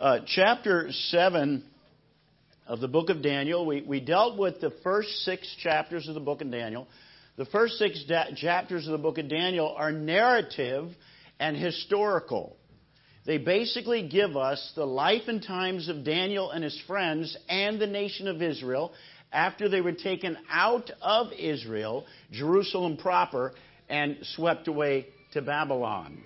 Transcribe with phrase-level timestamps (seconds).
[0.00, 1.62] Uh, chapter 7
[2.66, 6.20] of the book of Daniel, we, we dealt with the first six chapters of the
[6.20, 6.88] book of Daniel.
[7.36, 10.88] The first six da- chapters of the book of Daniel are narrative
[11.38, 12.56] and historical.
[13.26, 17.86] They basically give us the life and times of Daniel and his friends and the
[17.86, 18.94] nation of Israel
[19.30, 23.52] after they were taken out of Israel, Jerusalem proper,
[23.90, 26.22] and swept away to Babylon.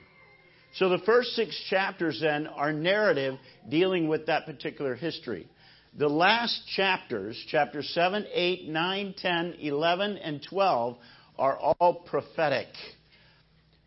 [0.75, 3.39] So the first six chapters then are narrative
[3.69, 5.49] dealing with that particular history.
[5.97, 10.97] The last chapters, chapters 7, 8, 9, 10, 11, and 12,
[11.39, 12.67] are all prophetic.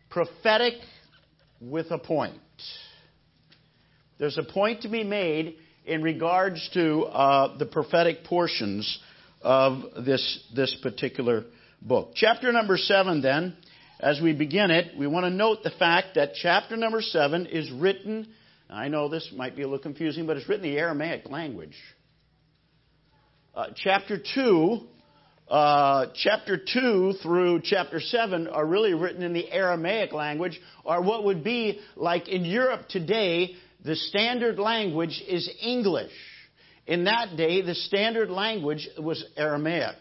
[0.08, 0.74] Prophetic
[1.60, 2.40] with a point.
[4.18, 8.98] There's a point to be made in regards to uh, the prophetic portions
[9.42, 11.44] of this, this particular
[11.82, 12.12] book.
[12.14, 13.56] Chapter number 7, then,
[14.00, 17.70] as we begin it, we want to note the fact that chapter number 7 is
[17.70, 18.28] written,
[18.70, 21.76] I know this might be a little confusing, but it's written in the Aramaic language.
[23.54, 24.80] Uh, chapter 2
[25.48, 31.24] uh, chapter 2 through chapter 7 are really written in the Aramaic language, or what
[31.24, 36.12] would be like in Europe today, the standard language is English.
[36.86, 39.96] In that day, the standard language was Aramaic.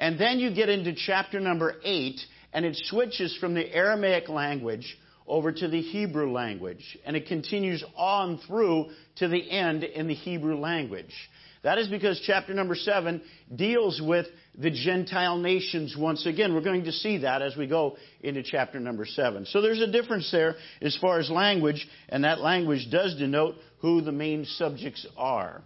[0.00, 2.20] And then you get into chapter number 8,
[2.52, 6.98] and it switches from the Aramaic language over to the Hebrew language.
[7.04, 11.14] And it continues on through to the end in the Hebrew language.
[11.62, 13.22] That is because chapter number 7
[13.54, 14.26] deals with
[14.58, 16.54] the Gentile nations once again.
[16.54, 19.46] We're going to see that as we go into chapter number 7.
[19.46, 24.00] So there's a difference there as far as language, and that language does denote who
[24.00, 25.62] the main subjects are.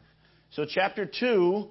[0.50, 1.68] So chapter 2,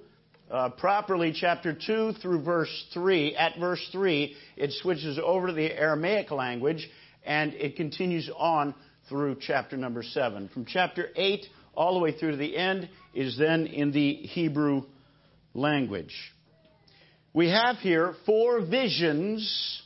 [0.50, 5.72] uh, properly chapter 2 through verse 3, at verse 3, it switches over to the
[5.72, 6.88] Aramaic language,
[7.24, 8.74] and it continues on
[9.08, 10.48] through chapter number 7.
[10.48, 11.44] From chapter 8
[11.74, 14.82] all the way through to the end is then in the Hebrew
[15.54, 16.14] language.
[17.32, 19.82] We have here four visions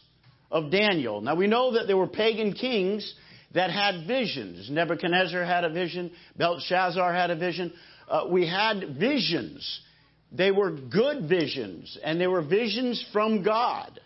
[0.50, 1.20] of Daniel.
[1.20, 3.14] Now we know that there were pagan kings
[3.54, 4.70] that had visions.
[4.70, 7.72] Nebuchadnezzar had a vision, Belshazzar had a vision.
[8.08, 9.80] Uh, we had visions.
[10.32, 14.00] They were good visions, and they were visions from God.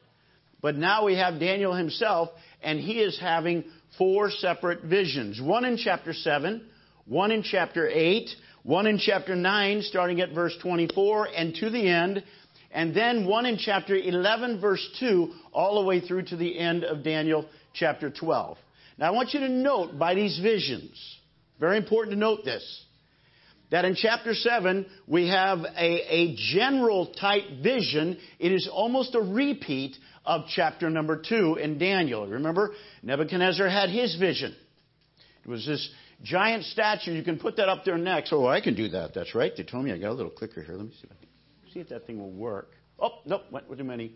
[0.63, 2.31] But now we have Daniel himself,
[2.63, 3.65] and he is having
[3.99, 5.41] four separate visions.
[5.41, 6.63] One in chapter 7,
[7.07, 8.31] one in chapter 8,
[8.63, 12.25] one in chapter 9, starting at verse 24 and to the end,
[12.73, 16.83] and then one in chapter 11, verse 2, all the way through to the end
[16.83, 18.57] of Daniel chapter 12.
[18.99, 20.99] Now I want you to note by these visions,
[21.61, 22.85] very important to note this,
[23.71, 28.19] that in chapter 7 we have a, a general type vision.
[28.39, 32.27] It is almost a repeat of chapter number 2 in Daniel.
[32.27, 34.55] Remember, Nebuchadnezzar had his vision.
[35.45, 35.91] It was this
[36.23, 37.13] giant statue.
[37.13, 38.33] You can put that up there next.
[38.33, 39.13] Oh, I can do that.
[39.15, 39.53] That's right.
[39.55, 40.77] They told me I got a little clicker here.
[40.77, 41.29] Let me see if, can,
[41.73, 42.71] see if that thing will work.
[42.99, 44.13] Oh, nope, went with too many.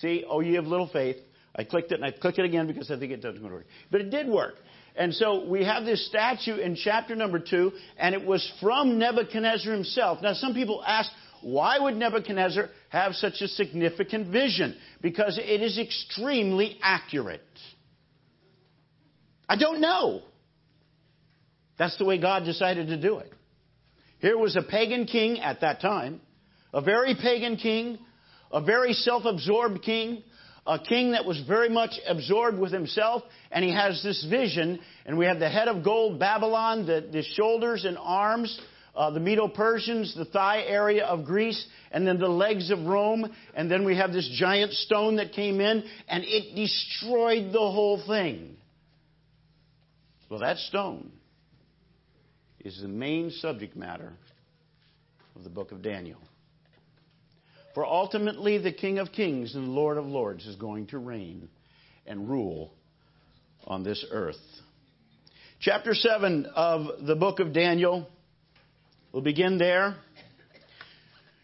[0.00, 1.16] See, oh, you have little faith.
[1.56, 3.66] I clicked it and I click it again because I think it doesn't work.
[3.90, 4.56] But it did work.
[4.98, 9.72] And so we have this statue in chapter number two, and it was from Nebuchadnezzar
[9.72, 10.20] himself.
[10.20, 11.08] Now, some people ask,
[11.40, 14.76] why would Nebuchadnezzar have such a significant vision?
[15.00, 17.40] Because it is extremely accurate.
[19.48, 20.22] I don't know.
[21.78, 23.32] That's the way God decided to do it.
[24.18, 26.20] Here was a pagan king at that time,
[26.74, 28.00] a very pagan king,
[28.50, 30.24] a very self absorbed king,
[30.68, 35.16] a king that was very much absorbed with himself, and he has this vision, and
[35.16, 38.60] we have the head of gold, Babylon, the, the shoulders and arms,
[38.94, 43.34] uh, the Medo Persians, the thigh area of Greece, and then the legs of Rome,
[43.54, 48.02] and then we have this giant stone that came in, and it destroyed the whole
[48.06, 48.56] thing.
[50.28, 51.10] Well, that stone
[52.60, 54.12] is the main subject matter
[55.34, 56.18] of the book of Daniel.
[57.78, 61.48] For ultimately, the King of Kings and the Lord of Lords is going to reign
[62.08, 62.72] and rule
[63.68, 64.34] on this earth.
[65.60, 68.08] Chapter 7 of the book of Daniel,
[69.12, 69.94] we'll begin there.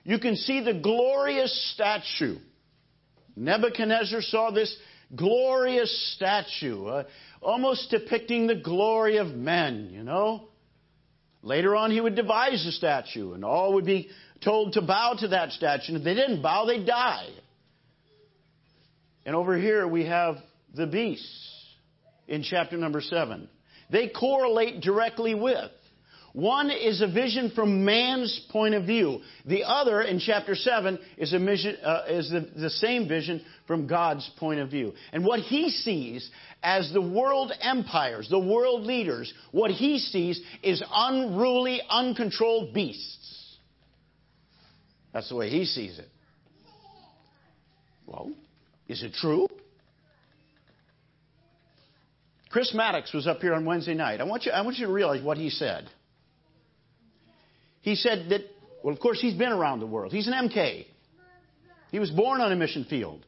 [0.03, 2.39] You can see the glorious statue.
[3.37, 4.77] Nebuchadnezzar saw this
[5.15, 7.05] glorious statue, uh,
[7.43, 10.49] almost depicting the glory of men, you know.
[11.43, 14.09] Later on, he would devise a statue, and all would be
[14.45, 15.89] told to bow to that statue.
[15.89, 17.29] And if they didn't bow, they'd die.
[19.27, 20.37] And over here, we have
[20.75, 21.51] the beasts
[22.29, 23.49] in chapter number 7.
[23.91, 25.71] They correlate directly with.
[26.35, 29.21] One is a vision from man's point of view.
[29.47, 33.87] The other, in chapter 7, is, a mission, uh, is the, the same vision from
[33.87, 34.95] God's point of view.
[35.13, 36.29] And what he sees
[36.61, 43.24] as the world empires, the world leaders, what he sees is unruly, uncontrolled beasts.
[45.15, 46.09] That's the way he sees it.
[48.05, 48.33] Well,
[48.89, 49.49] is it true?
[52.51, 54.21] Chris Maddox was up here on Wednesday night.
[54.21, 55.89] I want you, I want you to realize what he said.
[57.81, 58.43] He said that,
[58.83, 60.13] well, of course, he's been around the world.
[60.13, 60.85] He's an MK.
[61.91, 63.25] He was born on a mission field.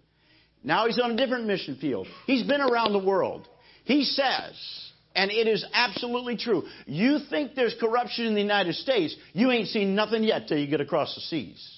[0.65, 2.09] Now he's on a different mission field.
[2.27, 3.49] He's been around the world.
[3.85, 4.86] He says,
[5.17, 9.69] and it is absolutely true, you think there's corruption in the United States, you ain't
[9.69, 11.73] seen nothing yet till you get across the seas.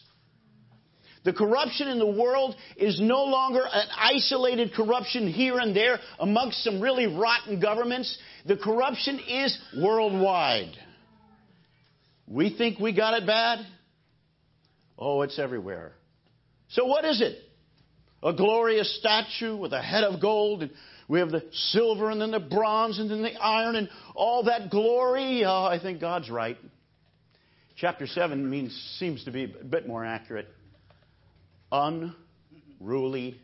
[1.25, 6.63] The corruption in the world is no longer an isolated corruption here and there amongst
[6.65, 8.17] some really rotten governments.
[8.47, 10.77] The corruption is worldwide.
[12.27, 13.67] We think we got it bad?
[14.99, 15.93] Oh, it's everywhere.
[16.71, 17.39] So what is it?
[18.23, 20.71] A glorious statue with a head of gold, and
[21.09, 24.71] we have the silver, and then the bronze, and then the iron, and all that
[24.71, 25.45] glory.
[25.45, 26.59] Oh, I think God's right.
[27.77, 30.49] Chapter 7 means, seems to be a bit more accurate.
[31.71, 33.41] Unruly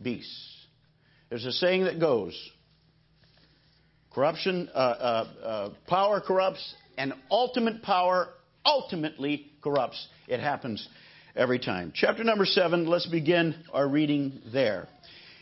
[0.00, 0.66] beasts.
[1.28, 2.34] There's a saying that goes
[4.12, 8.28] corruption, uh, uh, uh, power corrupts, and ultimate power
[8.64, 10.08] ultimately corrupts.
[10.28, 10.86] It happens
[11.36, 11.92] every time.
[11.94, 14.88] Chapter number seven, let's begin our reading there.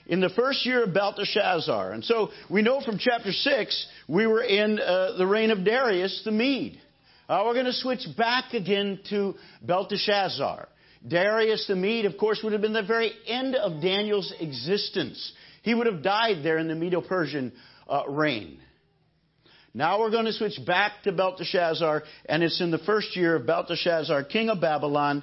[0.09, 4.43] In the first year of Belteshazzar, and so we know from chapter six, we were
[4.43, 6.81] in uh, the reign of Darius the Mede.
[7.29, 10.67] Uh, we're going to switch back again to Belteshazzar.
[11.07, 15.33] Darius the Mede, of course, would have been the very end of Daniel's existence.
[15.63, 17.53] He would have died there in the Medo Persian
[17.87, 18.61] uh, reign.
[19.75, 23.47] Now we're going to switch back to Belteshazzar, and it's in the first year of
[23.47, 25.23] Belteshazzar, king of Babylon.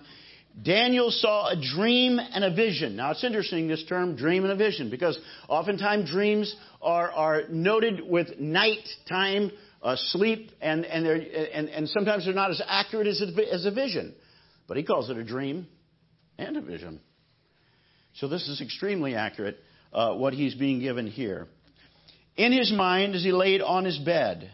[0.61, 2.95] Daniel saw a dream and a vision.
[2.95, 5.19] Now it's interesting, this term, dream and a vision, because
[5.49, 12.33] oftentimes dreams are, are noted with nighttime uh, sleep, and, and, and, and sometimes they're
[12.33, 14.15] not as accurate as a, as a vision.
[14.67, 15.67] But he calls it a dream
[16.37, 17.01] and a vision.
[18.15, 19.57] So this is extremely accurate,
[19.93, 21.47] uh, what he's being given here
[22.37, 24.49] in his mind as he laid on his bed.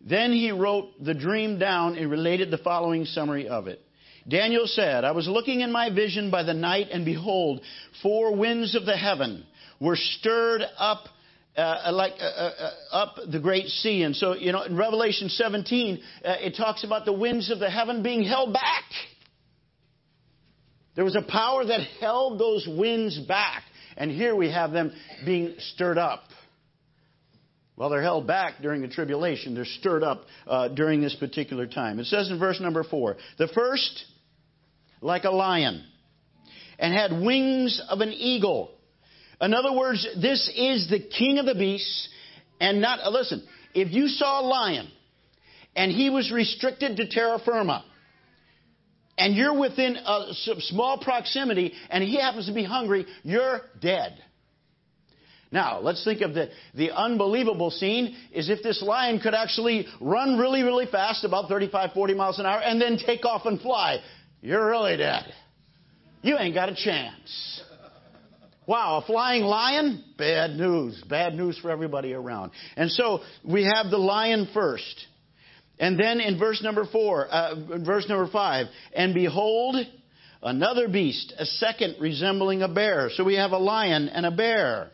[0.00, 3.80] Then he wrote the dream down and related the following summary of it.
[4.28, 7.62] Daniel said, I was looking in my vision by the night, and behold,
[8.02, 9.44] four winds of the heaven
[9.80, 11.04] were stirred up
[11.56, 12.52] uh, like uh, uh,
[12.92, 14.02] uh up the great sea.
[14.02, 17.68] And so, you know, in Revelation 17, uh, it talks about the winds of the
[17.68, 18.84] heaven being held back.
[20.94, 23.62] There was a power that held those winds back.
[23.96, 24.92] And here we have them
[25.24, 26.22] being stirred up.
[27.76, 29.54] Well, they're held back during the tribulation.
[29.54, 31.98] They're stirred up uh, during this particular time.
[31.98, 34.04] It says in verse number four the first,
[35.00, 35.84] like a lion,
[36.78, 38.70] and had wings of an eagle.
[39.40, 42.08] In other words, this is the king of the beasts,
[42.60, 44.88] and not, uh, listen, if you saw a lion
[45.74, 47.84] and he was restricted to terra firma,
[49.16, 54.18] and you're within a small proximity and he happens to be hungry, you're dead.
[55.52, 60.38] Now, let's think of the, the unbelievable scene is if this lion could actually run
[60.38, 63.98] really, really fast, about 35, 40 miles an hour, and then take off and fly.
[64.40, 65.32] You're really dead.
[66.22, 67.62] You ain't got a chance.
[68.66, 70.04] Wow, a flying lion?
[70.16, 71.02] Bad news.
[71.08, 72.52] Bad news for everybody around.
[72.76, 75.06] And so we have the lion first.
[75.78, 79.76] And then in verse number four, uh, verse number five, and behold,
[80.42, 83.10] another beast, a second resembling a bear.
[83.14, 84.90] So we have a lion and a bear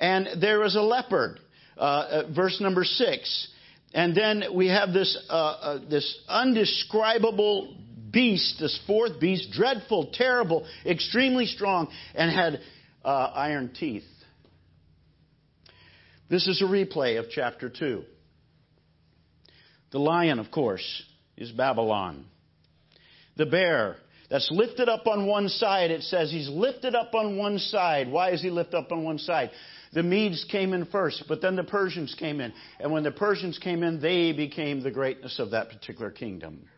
[0.00, 1.38] and there is a leopard.
[1.76, 3.48] Uh, uh, verse number six.
[3.92, 7.76] And then we have this, uh, uh, this undescribable
[8.10, 12.60] beast, this fourth beast, dreadful, terrible, extremely strong, and had
[13.04, 14.04] uh, iron teeth.
[16.28, 18.04] This is a replay of chapter 2.
[19.90, 21.02] The lion, of course,
[21.36, 22.24] is Babylon.
[23.36, 23.96] The bear
[24.30, 28.08] that's lifted up on one side, it says he's lifted up on one side.
[28.08, 29.50] Why is he lifted up on one side?
[29.92, 32.52] The Medes came in first, but then the Persians came in.
[32.78, 36.68] And when the Persians came in, they became the greatness of that particular kingdom.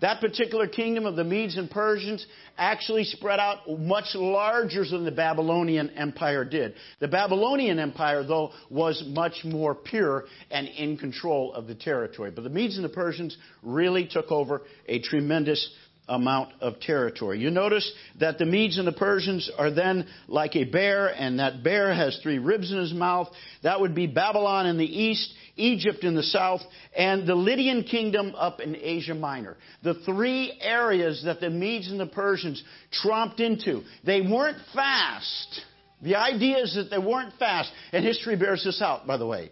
[0.00, 2.26] That particular kingdom of the Medes and Persians
[2.56, 6.74] actually spread out much larger than the Babylonian Empire did.
[7.00, 12.30] The Babylonian Empire, though, was much more pure and in control of the territory.
[12.30, 15.70] But the Medes and the Persians really took over a tremendous
[16.08, 17.38] amount of territory.
[17.38, 21.62] You notice that the Medes and the Persians are then like a bear, and that
[21.62, 23.28] bear has three ribs in his mouth.
[23.62, 26.60] That would be Babylon in the east, Egypt in the south,
[26.96, 29.56] and the Lydian kingdom up in Asia Minor.
[29.82, 32.62] The three areas that the Medes and the Persians
[33.04, 33.82] tromped into.
[34.04, 35.60] They weren't fast.
[36.02, 39.50] The idea is that they weren't fast, and history bears this out, by the way.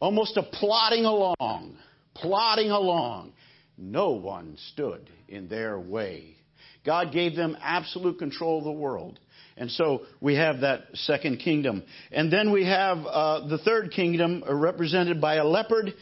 [0.00, 1.76] Almost a plodding along,
[2.14, 3.32] plodding along.
[3.76, 6.36] No one stood in their way.
[6.84, 9.18] God gave them absolute control of the world.
[9.58, 11.82] And so we have that second kingdom.
[12.12, 15.94] And then we have uh, the third kingdom uh, represented by a leopard.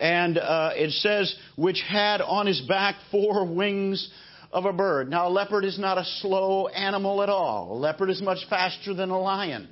[0.00, 4.10] And uh, it says, which had on his back four wings
[4.50, 5.10] of a bird.
[5.10, 7.72] Now, a leopard is not a slow animal at all.
[7.72, 9.68] A leopard is much faster than a lion.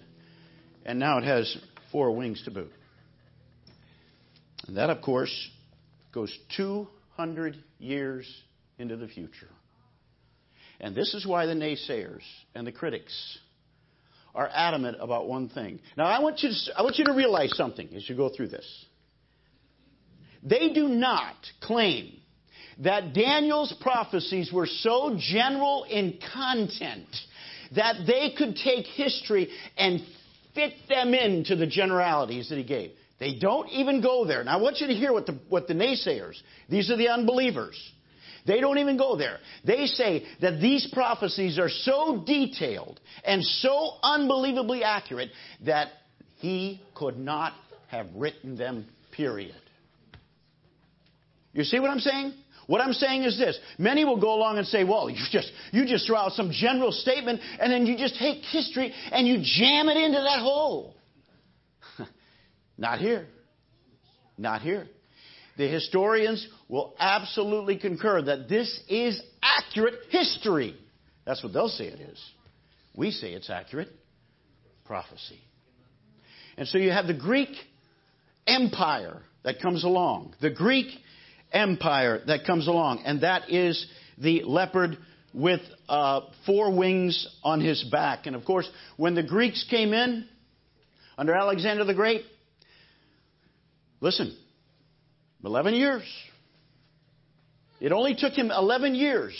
[0.84, 1.56] And now it has
[1.92, 2.72] four wings to boot.
[4.66, 5.34] And that, of course,
[6.12, 8.26] goes 200 years
[8.78, 9.48] into the future.
[10.80, 12.22] And this is why the naysayers
[12.54, 13.38] and the critics
[14.34, 15.80] are adamant about one thing.
[15.96, 18.48] Now, I want you to, I want you to realize something as you go through
[18.48, 18.66] this.
[20.42, 22.12] They do not claim
[22.78, 27.08] that Daniel's prophecies were so general in content
[27.76, 30.00] that they could take history and
[30.54, 32.92] fit them into the generalities that he gave.
[33.18, 34.42] They don't even go there.
[34.42, 37.78] Now, I want you to hear what the, what the naysayers, these are the unbelievers,
[38.46, 39.38] they don't even go there.
[39.64, 45.30] They say that these prophecies are so detailed and so unbelievably accurate
[45.66, 45.88] that
[46.38, 47.52] he could not
[47.88, 49.54] have written them, period.
[51.52, 52.34] You see what I'm saying?
[52.66, 53.58] What I'm saying is this.
[53.78, 56.92] Many will go along and say, well, you just, you just throw out some general
[56.92, 60.94] statement and then you just take history and you jam it into that hole.
[62.78, 63.26] Not here.
[64.38, 64.86] Not here
[65.56, 70.76] the historians will absolutely concur that this is accurate history.
[71.26, 72.22] That's what they'll say it is.
[72.94, 73.88] We say it's accurate
[74.84, 75.40] prophecy.
[76.56, 77.50] And so you have the Greek
[78.46, 80.34] Empire that comes along.
[80.40, 80.88] The Greek
[81.52, 83.02] Empire that comes along.
[83.04, 83.86] And that is
[84.18, 84.98] the leopard
[85.32, 88.26] with uh, four wings on his back.
[88.26, 90.26] And of course, when the Greeks came in
[91.16, 92.22] under Alexander the Great,
[94.00, 94.36] listen,
[95.44, 96.02] 11 years.
[97.80, 99.34] It only took him 11 years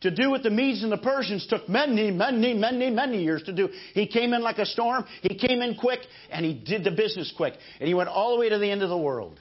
[0.00, 3.52] to do what the Medes and the Persians took many, many, many, many years to
[3.52, 3.68] do.
[3.92, 6.00] He came in like a storm, he came in quick,
[6.30, 7.54] and he did the business quick.
[7.80, 9.38] And he went all the way to the end of the world.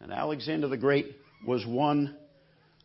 [0.00, 2.16] And Alexander the Great was one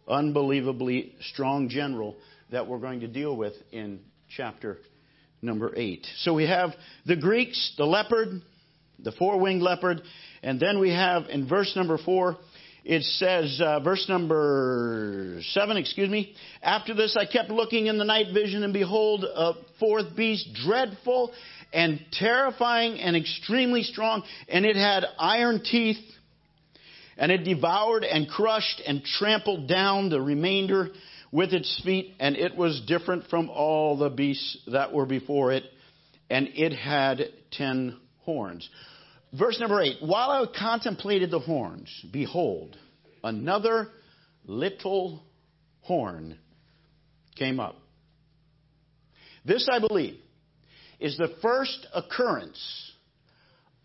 [0.07, 2.17] unbelievably strong general
[2.51, 3.99] that we're going to deal with in
[4.35, 4.79] chapter
[5.41, 6.05] number 8.
[6.19, 6.71] So we have
[7.05, 8.41] the Greeks, the leopard,
[9.03, 10.01] the four winged leopard,
[10.43, 12.38] and then we have in verse number four,
[12.84, 16.34] it says, uh, verse number seven, excuse me.
[16.63, 21.31] After this, I kept looking in the night vision, and behold, a fourth beast, dreadful
[21.74, 26.03] and terrifying and extremely strong, and it had iron teeth,
[27.17, 30.89] and it devoured and crushed and trampled down the remainder
[31.31, 35.63] with its feet, and it was different from all the beasts that were before it,
[36.29, 38.67] and it had ten horns.
[39.33, 42.77] Verse number 8 While I contemplated the horns, behold,
[43.23, 43.89] another
[44.45, 45.23] little
[45.81, 46.38] horn
[47.35, 47.75] came up.
[49.45, 50.17] This, I believe,
[51.00, 52.91] is the first occurrence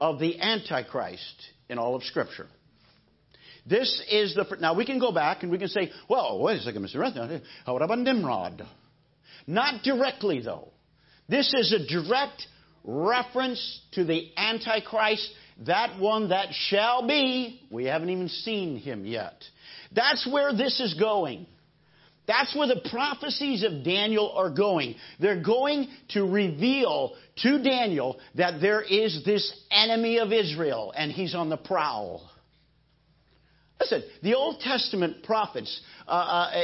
[0.00, 2.46] of the Antichrist in all of Scripture.
[3.64, 6.62] This is the now we can go back and we can say, well, wait a
[6.62, 6.96] second, Mr.
[6.96, 8.64] Rethner, uh, what about Nimrod?
[9.46, 10.68] Not directly though.
[11.28, 12.46] This is a direct
[12.86, 15.28] reference to the Antichrist,
[15.66, 17.60] that one that shall be.
[17.70, 19.42] We haven't even seen him yet.
[19.92, 21.46] That's where this is going.
[22.26, 24.96] That's where the prophecies of Daniel are going.
[25.20, 31.34] They're going to reveal to Daniel that there is this enemy of Israel and he's
[31.34, 32.28] on the prowl.
[33.78, 36.62] Listen, the Old Testament prophets, uh, uh,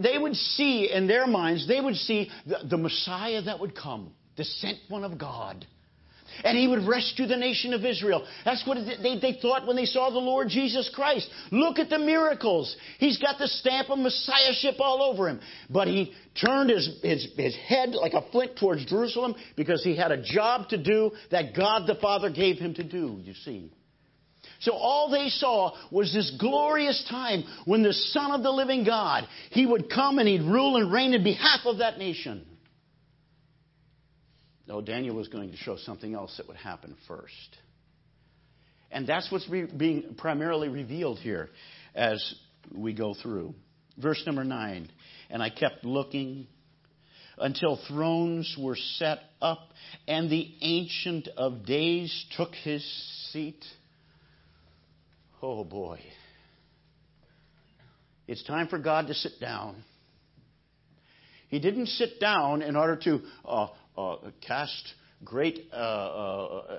[0.00, 4.12] they would see in their minds, they would see the, the Messiah that would come
[4.36, 5.66] the sent one of God.
[6.42, 8.26] And he would rescue the nation of Israel.
[8.44, 11.28] That's what they, they thought when they saw the Lord Jesus Christ.
[11.52, 12.74] Look at the miracles.
[12.98, 15.40] He's got the stamp of messiahship all over him.
[15.70, 20.10] But he turned his, his, his head like a flint towards Jerusalem because he had
[20.10, 23.70] a job to do that God the Father gave him to do, you see.
[24.60, 29.24] So all they saw was this glorious time when the Son of the living God,
[29.50, 32.44] he would come and he'd rule and reign in behalf of that nation.
[34.66, 37.58] No, Daniel was going to show something else that would happen first.
[38.90, 41.50] And that's what's re- being primarily revealed here
[41.94, 42.34] as
[42.74, 43.54] we go through.
[43.98, 44.88] Verse number 9
[45.30, 46.46] And I kept looking
[47.36, 49.72] until thrones were set up,
[50.06, 52.84] and the Ancient of Days took his
[53.32, 53.64] seat.
[55.42, 56.00] Oh boy.
[58.26, 59.84] It's time for God to sit down.
[61.48, 66.78] He didn't sit down in order to uh, uh, cast great uh, uh,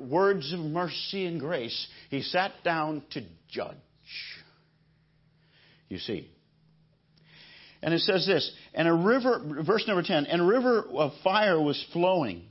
[0.00, 1.86] words of mercy and grace.
[2.10, 3.76] He sat down to judge.
[5.88, 6.30] You see.
[7.82, 11.60] And it says this, and a river, verse number 10, and a river of fire
[11.60, 12.44] was flowing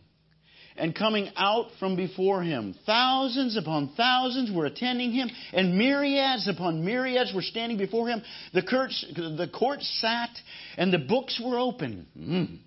[0.78, 2.76] and coming out from before him.
[2.86, 8.22] Thousands upon thousands were attending him, and myriads upon myriads were standing before him.
[8.54, 10.30] The, courts, the court sat,
[10.78, 12.08] and the books were open.
[12.18, 12.60] Mm.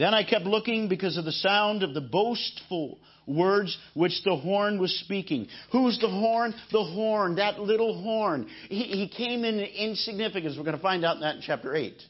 [0.00, 4.80] Then I kept looking because of the sound of the boastful words which the horn
[4.80, 5.46] was speaking.
[5.72, 6.54] Who's the horn?
[6.72, 8.48] The horn, that little horn.
[8.70, 10.56] He, he came in insignificance.
[10.56, 12.02] We're going to find out that in chapter 8.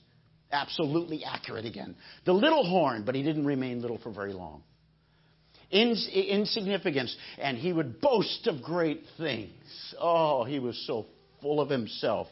[0.52, 1.96] Absolutely accurate again.
[2.26, 4.62] The little horn, but he didn't remain little for very long
[5.72, 9.94] insignificance, and he would boast of great things.
[10.00, 11.06] Oh, he was so
[11.40, 12.26] full of himself.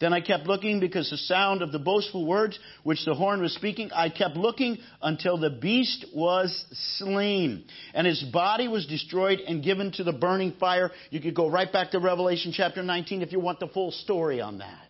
[0.00, 3.54] Then I kept looking because the sound of the boastful words which the horn was
[3.54, 6.64] speaking, I kept looking until the beast was
[6.98, 10.90] slain and his body was destroyed and given to the burning fire.
[11.10, 14.40] You could go right back to Revelation chapter 19 if you want the full story
[14.40, 14.88] on that.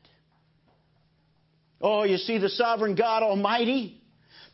[1.81, 4.01] Oh, you see the sovereign God Almighty?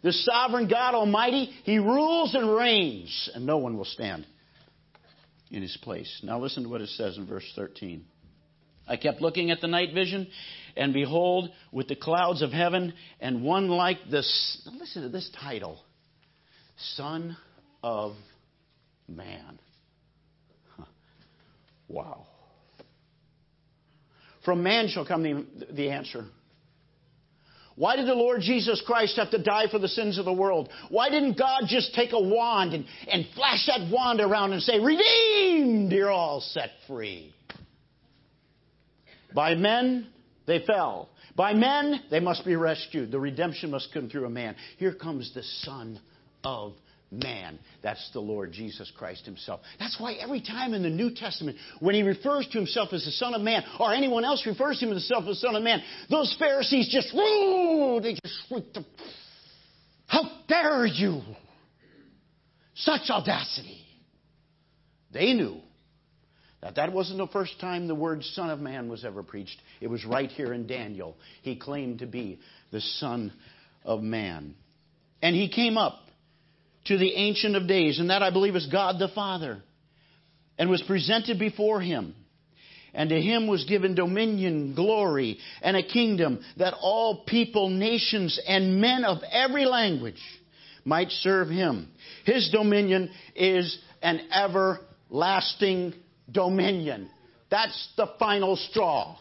[0.02, 4.26] The sovereign God Almighty, He rules and reigns, and no one will stand
[5.50, 6.20] in His place.
[6.24, 8.04] Now listen to what it says in verse 13.
[8.90, 10.26] I kept looking at the night vision,
[10.76, 14.68] and behold, with the clouds of heaven, and one like this.
[14.78, 15.80] Listen to this title
[16.96, 17.36] Son
[17.84, 18.14] of
[19.08, 19.60] Man.
[20.76, 20.84] Huh.
[21.86, 22.26] Wow.
[24.44, 26.24] From man shall come the, the answer.
[27.76, 30.68] Why did the Lord Jesus Christ have to die for the sins of the world?
[30.88, 34.80] Why didn't God just take a wand and, and flash that wand around and say,
[34.80, 37.32] Redeemed, you're all set free?
[39.34, 40.08] By men,
[40.46, 41.08] they fell.
[41.36, 43.10] By men, they must be rescued.
[43.10, 44.56] The redemption must come through a man.
[44.78, 46.00] Here comes the Son
[46.44, 46.74] of
[47.10, 47.58] man.
[47.82, 49.60] That's the Lord Jesus Christ himself.
[49.78, 53.10] That's why every time in the New Testament, when he refers to himself as the
[53.12, 56.34] Son of Man, or anyone else refers to himself as the Son of Man, those
[56.38, 58.78] Pharisees just, woo, they just shrieked,
[60.06, 61.22] how dare you?
[62.74, 63.84] Such audacity.
[65.12, 65.60] They knew
[66.62, 69.56] that that wasn't the first time the word Son of Man was ever preached.
[69.80, 71.16] It was right here in Daniel.
[71.42, 72.38] He claimed to be
[72.70, 73.32] the Son
[73.84, 74.54] of Man.
[75.22, 76.00] And he came up
[76.86, 79.62] to the Ancient of Days, and that I believe is God the Father,
[80.58, 82.14] and was presented before him.
[82.92, 88.80] And to him was given dominion, glory, and a kingdom that all people, nations, and
[88.80, 90.20] men of every language
[90.84, 91.88] might serve him.
[92.24, 95.94] His dominion is an everlasting
[96.32, 97.10] dominion.
[97.50, 99.16] That's the final straw.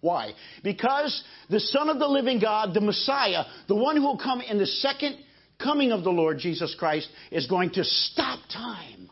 [0.00, 0.32] Why?
[0.64, 4.58] Because the Son of the living God, the Messiah, the one who will come in
[4.58, 5.16] the second
[5.62, 9.08] coming of the Lord Jesus Christ is going to stop time.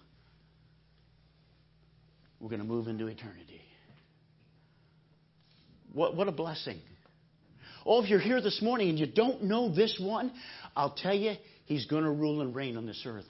[2.40, 3.60] We're going to move into eternity.
[5.92, 6.80] What, what a blessing.
[7.86, 10.32] Oh, if you're here this morning and you don't know this one,
[10.74, 11.34] I'll tell you,
[11.66, 13.24] he's going to rule and reign on this earth.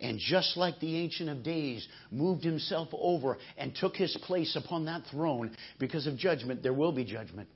[0.00, 4.86] And just like the Ancient of Days moved himself over and took his place upon
[4.86, 7.48] that throne because of judgment, there will be judgment.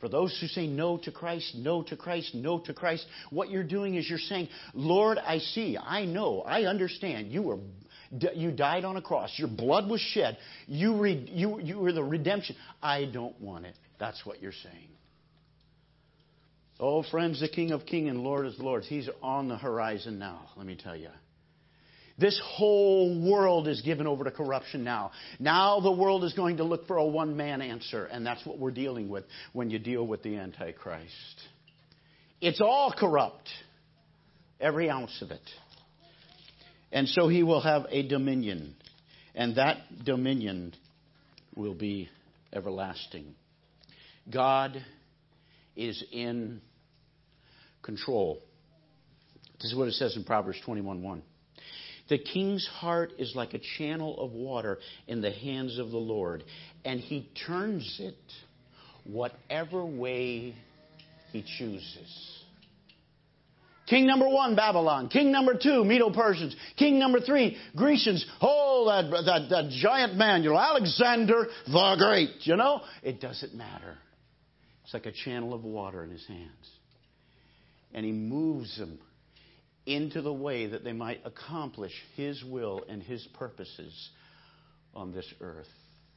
[0.00, 3.62] For those who say no to Christ, no to Christ, no to Christ, what you're
[3.62, 7.30] doing is you're saying, Lord, I see, I know, I understand.
[7.30, 7.58] You were
[8.34, 9.32] you died on a cross.
[9.36, 10.36] Your blood was shed.
[10.66, 12.56] You, re, you, you were the redemption.
[12.82, 13.76] I don't want it.
[14.00, 14.88] That's what you're saying.
[16.80, 20.48] Oh, friends, the King of Kings and Lord of Lords, He's on the horizon now,
[20.56, 21.10] let me tell you.
[22.20, 25.12] This whole world is given over to corruption now.
[25.38, 28.58] Now the world is going to look for a one man answer, and that's what
[28.58, 31.40] we're dealing with when you deal with the Antichrist.
[32.42, 33.48] It's all corrupt,
[34.60, 35.40] every ounce of it.
[36.92, 38.74] And so he will have a dominion,
[39.34, 40.74] and that dominion
[41.56, 42.10] will be
[42.52, 43.34] everlasting.
[44.30, 44.84] God
[45.74, 46.60] is in
[47.80, 48.42] control.
[49.62, 51.22] This is what it says in Proverbs 21 1.
[52.10, 56.42] The king's heart is like a channel of water in the hands of the Lord,
[56.84, 58.16] and he turns it
[59.04, 60.56] whatever way
[61.32, 62.36] he chooses.
[63.86, 65.08] King number one, Babylon.
[65.08, 66.54] King number two, Medo Persians.
[66.76, 68.26] King number three, Grecians.
[68.40, 72.82] Oh, that, that, that giant man, you know, Alexander the Great, you know?
[73.04, 73.98] It doesn't matter.
[74.84, 76.70] It's like a channel of water in his hands.
[77.94, 78.98] And he moves them
[79.94, 84.10] into the way that they might accomplish His will and His purposes
[84.94, 85.68] on this earth.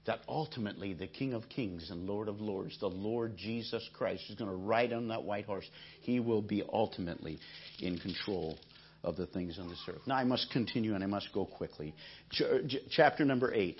[0.05, 4.35] That ultimately the King of Kings and Lord of Lords, the Lord Jesus Christ, is
[4.35, 5.65] going to ride on that white horse.
[6.01, 7.39] He will be ultimately
[7.79, 8.57] in control
[9.03, 10.01] of the things on this earth.
[10.05, 11.93] Now I must continue and I must go quickly.
[12.31, 13.79] Ch- chapter number 8.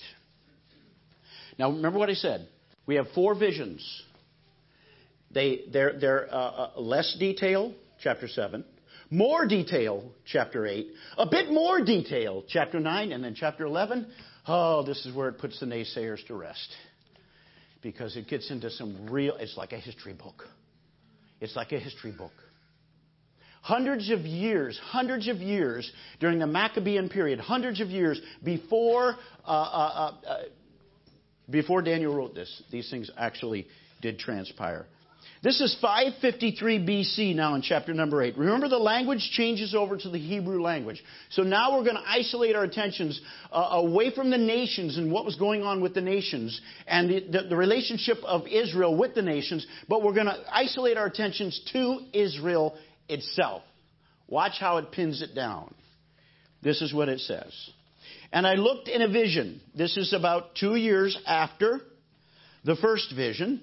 [1.59, 2.47] Now remember what I said.
[2.85, 4.03] We have four visions.
[5.31, 6.37] They, they're, they're uh,
[6.75, 8.63] uh, less detail, chapter 7.
[9.13, 10.87] More detail, chapter 8.
[11.19, 13.11] A bit more detail, chapter 9.
[13.11, 14.07] And then chapter 11,
[14.47, 16.75] oh, this is where it puts the naysayers to rest.
[17.83, 20.45] Because it gets into some real, it's like a history book.
[21.39, 22.31] It's like a history book.
[23.61, 29.47] Hundreds of years, hundreds of years during the Maccabean period, hundreds of years before, uh,
[29.47, 30.41] uh, uh,
[31.51, 33.67] before Daniel wrote this, these things actually
[34.01, 34.87] did transpire.
[35.43, 38.37] This is 553 BC now in chapter number 8.
[38.37, 41.03] Remember, the language changes over to the Hebrew language.
[41.31, 43.19] So now we're going to isolate our attentions
[43.51, 47.19] uh, away from the nations and what was going on with the nations and the,
[47.29, 51.59] the, the relationship of Israel with the nations, but we're going to isolate our attentions
[51.73, 52.77] to Israel
[53.09, 53.63] itself.
[54.29, 55.75] Watch how it pins it down.
[56.61, 57.53] This is what it says.
[58.31, 59.59] And I looked in a vision.
[59.75, 61.81] This is about two years after
[62.63, 63.61] the first vision.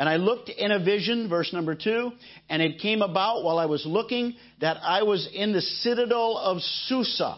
[0.00, 2.12] And I looked in a vision, verse number two,
[2.48, 6.62] and it came about while I was looking that I was in the citadel of
[6.86, 7.36] Susa.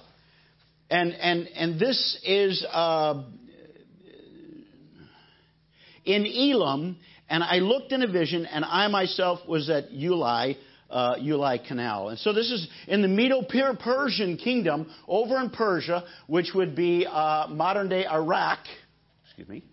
[0.88, 3.24] And, and, and this is uh,
[6.04, 6.98] in Elam,
[7.28, 10.56] and I looked in a vision, and I myself was at Ulai,
[10.88, 12.10] uh, Ulai Canal.
[12.10, 17.48] And so this is in the Medo-Persian kingdom over in Persia, which would be uh,
[17.50, 18.60] modern day Iraq,
[19.24, 19.64] excuse me,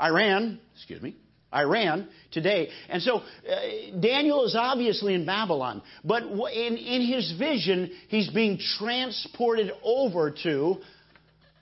[0.00, 1.16] Iran, excuse me,
[1.54, 2.68] Iran today.
[2.88, 8.58] And so uh, Daniel is obviously in Babylon, but in, in his vision, he's being
[8.78, 10.76] transported over to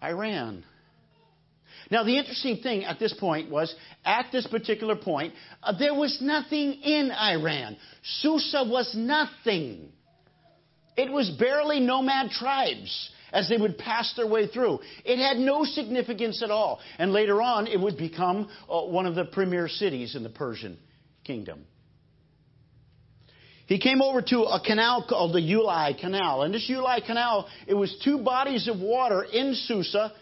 [0.03, 0.65] Iran.
[1.91, 3.75] Now, the interesting thing at this point was,
[4.05, 7.77] at this particular point, uh, there was nothing in Iran.
[8.21, 9.89] Susa was nothing.
[10.97, 14.81] It was barely nomad tribes as they would pass their way through.
[15.05, 16.81] It had no significance at all.
[16.99, 20.79] And later on, it would become uh, one of the premier cities in the Persian
[21.25, 21.65] kingdom.
[23.67, 26.43] He came over to a canal called the Ulai Canal.
[26.43, 30.13] And this Ulai Canal, it was two bodies of water in Susa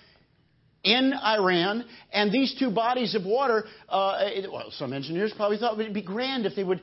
[0.86, 5.72] in Iran, and these two bodies of water, uh, it, well, some engineers probably thought
[5.72, 6.80] it would be grand if they would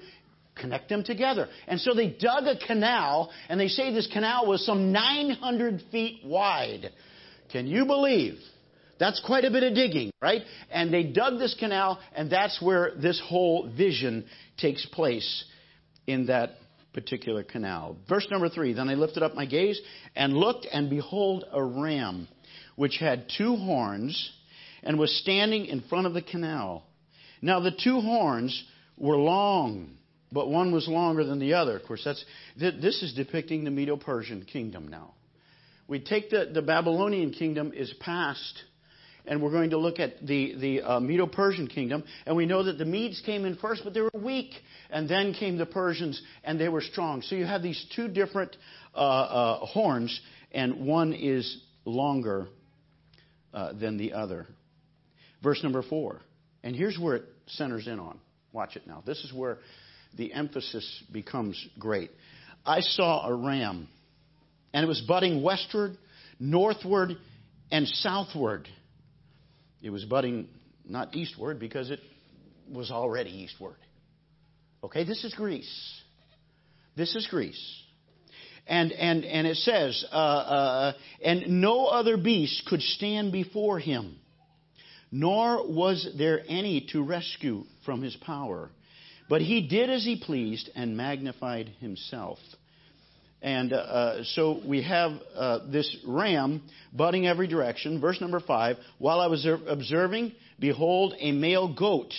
[0.56, 1.48] connect them together.
[1.68, 6.22] And so they dug a canal, and they say this canal was some 900 feet
[6.24, 6.92] wide.
[7.52, 8.38] Can you believe?
[9.00, 10.42] That's quite a bit of digging, right?
[10.72, 14.26] And they dug this canal, and that's where this whole vision
[14.58, 15.46] takes place
[16.08, 16.58] in that
[16.94, 17.98] particular canal.
[18.08, 19.82] Verse number three Then I lifted up my gaze
[20.16, 22.28] and looked, and behold, a ram
[22.76, 24.32] which had two horns
[24.84, 26.84] and was standing in front of the canal.
[27.42, 28.64] Now the two horns
[28.98, 29.98] were long,
[30.34, 31.78] but one was longer than the other.
[31.78, 32.24] Of course, that's
[32.58, 35.14] this is depicting the Medo-Persian kingdom now.
[35.88, 38.64] We take the, the Babylonian kingdom is past,
[39.26, 42.78] and we're going to look at the, the uh, Medo-Persian kingdom, and we know that
[42.78, 44.52] the Medes came in first, but they were weak,
[44.90, 47.22] and then came the Persians, and they were strong.
[47.22, 48.56] So you have these two different
[48.96, 50.20] uh, uh, horns,
[50.52, 52.48] and one is longer
[53.54, 54.48] uh, than the other.
[55.44, 56.22] Verse number four.
[56.64, 58.20] And here's where it centers in on.
[58.54, 59.04] Watch it now.
[59.06, 59.58] This is where
[60.16, 62.12] the emphasis becomes great.
[62.66, 63.88] I saw a ram,
[64.74, 65.98] and it was butting westward,
[66.40, 67.18] northward,
[67.72, 68.68] and southward.
[69.82, 70.48] It was butting
[70.86, 72.00] not eastward because it
[72.72, 73.76] was already eastward.
[74.84, 76.02] Okay, this is Greece.
[76.96, 77.82] This is Greece.
[78.68, 84.18] And, and, and it says, uh, uh, and no other beast could stand before him,
[85.12, 88.70] nor was there any to rescue from his power.
[89.34, 92.38] But he did as he pleased and magnified himself.
[93.42, 96.62] And uh, uh so we have uh, this ram
[96.96, 98.00] butting every direction.
[98.00, 98.78] Verse number five.
[99.00, 102.14] While I was observing, behold, a male goat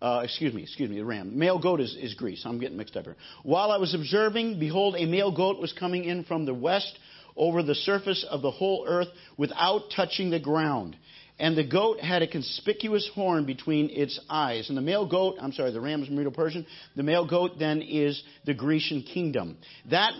[0.00, 1.38] uh, excuse me, excuse me, the ram.
[1.38, 2.46] Male goat is, is Greece.
[2.46, 3.16] I'm getting mixed up here.
[3.42, 6.98] While I was observing, behold, a male goat was coming in from the west
[7.36, 10.96] over the surface of the whole earth without touching the ground.
[11.38, 14.68] And the goat had a conspicuous horn between its eyes.
[14.68, 16.66] And the male goat, I'm sorry, the ram is Medo Persian.
[16.94, 19.58] The male goat then is the Grecian kingdom.
[19.90, 20.12] That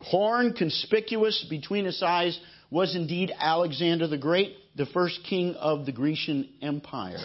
[0.00, 2.38] horn conspicuous between its eyes
[2.70, 7.18] was indeed Alexander the Great, the first king of the Grecian Empire.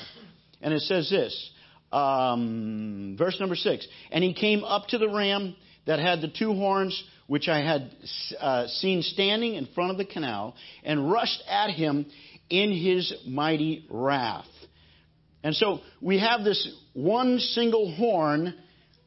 [0.61, 1.51] And it says this
[1.91, 3.87] um, verse number six.
[4.11, 7.91] And he came up to the ram that had the two horns which I had
[8.39, 12.05] uh, seen standing in front of the canal, and rushed at him
[12.49, 14.45] in his mighty wrath.
[15.43, 18.53] And so we have this one single horn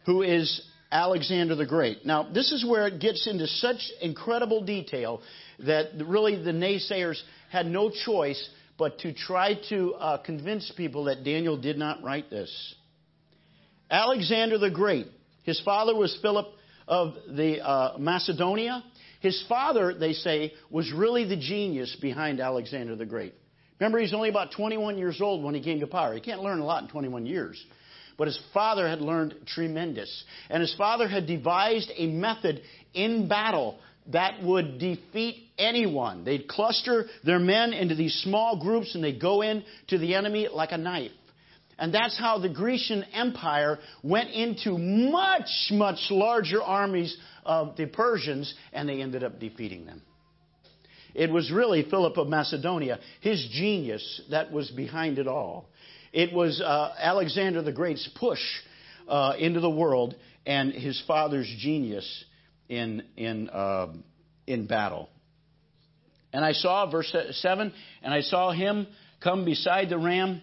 [0.07, 2.05] who is Alexander the Great.
[2.05, 5.23] Now, this is where it gets into such incredible detail
[5.61, 8.49] that really the naysayers had no choice
[8.79, 12.75] but to try to uh, convince people that Daniel did not write this.
[13.91, 15.07] Alexander the Great,
[15.43, 16.47] his father was Philip
[16.89, 18.83] of the uh, Macedonia.
[19.21, 23.35] His father, they say, was really the genius behind Alexander the Great.
[23.79, 26.15] Remember, he's only about 21 years old when he came to power.
[26.15, 27.63] He can't learn a lot in 21 years.
[28.19, 30.25] But his father had learned tremendous.
[30.51, 32.61] And his father had devised a method
[32.93, 33.79] in battle
[34.09, 36.25] that would defeat anyone.
[36.25, 40.49] They'd cluster their men into these small groups and they'd go in to the enemy
[40.53, 41.13] like a knife.
[41.79, 48.55] And that's how the Grecian Empire went into much, much larger armies of the Persians
[48.73, 50.03] and they ended up defeating them.
[51.15, 55.69] It was really Philip of Macedonia, his genius, that was behind it all.
[56.13, 58.41] It was uh, Alexander the Great's push
[59.09, 60.15] uh, into the world
[60.47, 62.25] and his father's genius
[62.69, 63.89] in, in, uh,
[64.47, 65.09] in battle.
[66.33, 67.73] And I saw, verse 7,
[68.03, 68.87] and I saw him
[69.23, 70.43] come beside the ram,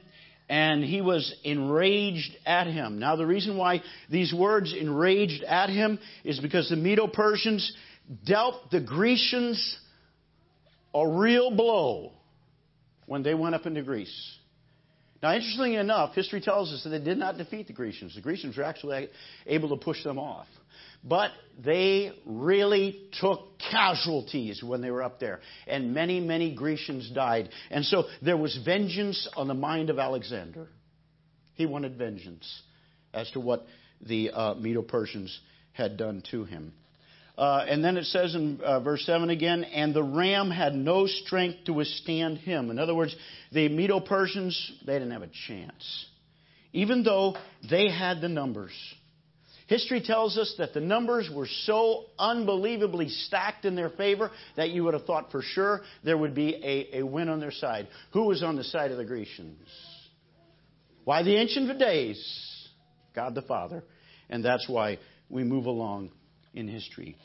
[0.50, 3.00] and he was enraged at him.
[3.00, 7.74] Now, the reason why these words enraged at him is because the Medo Persians
[8.26, 9.78] dealt the Grecians
[10.94, 12.14] a real blow
[13.06, 14.37] when they went up into Greece.
[15.22, 18.14] Now, interestingly enough, history tells us that they did not defeat the Grecians.
[18.14, 19.10] The Grecians were actually
[19.48, 20.48] able to push them off.
[21.04, 21.32] But
[21.64, 25.40] they really took casualties when they were up there.
[25.66, 27.50] And many, many Grecians died.
[27.72, 30.68] And so there was vengeance on the mind of Alexander.
[31.54, 32.62] He wanted vengeance
[33.14, 33.66] as to what
[34.02, 35.40] the uh, Medo Persians
[35.72, 36.74] had done to him.
[37.38, 41.06] Uh, and then it says in uh, verse 7 again, and the ram had no
[41.06, 42.72] strength to withstand him.
[42.72, 43.16] In other words,
[43.52, 46.06] the Medo Persians, they didn't have a chance.
[46.74, 47.36] Even though
[47.70, 48.72] they had the numbers.
[49.68, 54.84] History tells us that the numbers were so unbelievably stacked in their favor that you
[54.86, 57.88] would have thought for sure there would be a, a win on their side.
[58.14, 59.68] Who was on the side of the Grecians?
[61.04, 62.68] Why, the Ancient of Days,
[63.14, 63.84] God the Father.
[64.30, 66.12] And that's why we move along
[66.54, 67.16] in history.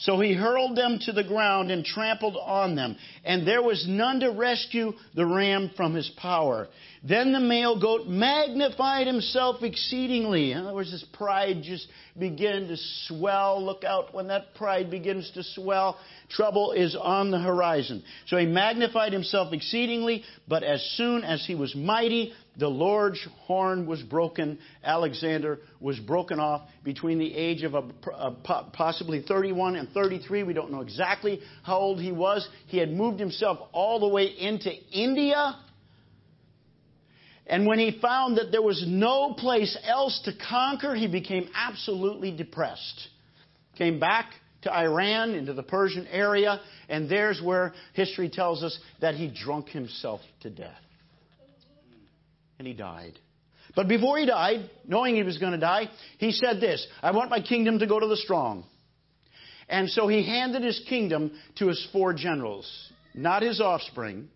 [0.00, 4.20] So he hurled them to the ground and trampled on them, and there was none
[4.20, 6.68] to rescue the ram from his power.
[7.02, 10.52] Then the male goat magnified himself exceedingly.
[10.52, 11.86] In other words, his pride just
[12.18, 12.76] began to
[13.08, 13.62] swell.
[13.62, 15.98] Look out when that pride begins to swell.
[16.30, 18.02] Trouble is on the horizon.
[18.26, 23.86] So he magnified himself exceedingly, but as soon as he was mighty, the Lord's horn
[23.86, 24.58] was broken.
[24.84, 27.82] Alexander was broken off between the age of a,
[28.14, 28.30] a,
[28.72, 30.44] possibly 31 and 33.
[30.44, 32.48] We don't know exactly how old he was.
[32.68, 35.56] He had moved himself all the way into India
[37.50, 42.30] and when he found that there was no place else to conquer, he became absolutely
[42.30, 43.08] depressed.
[43.76, 44.26] Came back
[44.62, 49.68] to Iran, into the Persian area, and there's where history tells us that he drunk
[49.68, 50.78] himself to death.
[52.60, 53.18] And he died.
[53.74, 57.30] But before he died, knowing he was going to die, he said this I want
[57.30, 58.66] my kingdom to go to the strong.
[59.66, 62.70] And so he handed his kingdom to his four generals,
[63.14, 64.28] not his offspring,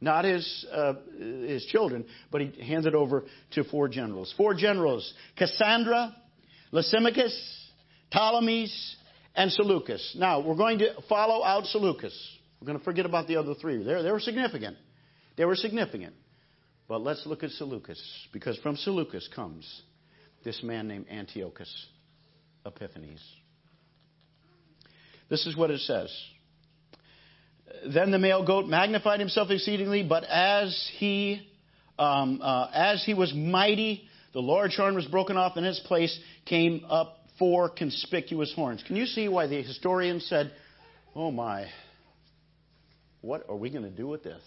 [0.00, 4.32] not his, uh, his children, but he handed over to four generals.
[4.34, 6.10] Four generals Cassander,
[6.70, 7.68] Lysimachus,
[8.10, 8.96] Ptolemies,
[9.36, 10.16] and Seleucus.
[10.18, 12.18] Now, we're going to follow out Seleucus.
[12.62, 13.84] We're going to forget about the other three.
[13.84, 14.78] They're, they were significant.
[15.36, 16.14] They were significant.
[16.88, 18.00] But let's look at Seleucus,
[18.32, 19.82] because from Seleucus comes
[20.44, 21.86] this man named Antiochus
[22.66, 23.22] Epiphanes.
[25.28, 26.14] This is what it says.
[27.94, 31.48] Then the male goat magnified himself exceedingly, but as he,
[31.98, 35.80] um, uh, as he was mighty, the large horn was broken off, and in its
[35.80, 38.82] place came up four conspicuous horns.
[38.86, 40.52] Can you see why the historian said,
[41.14, 41.66] Oh my,
[43.20, 44.42] what are we going to do with this?